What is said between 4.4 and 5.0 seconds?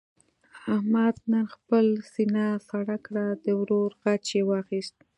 واخیست.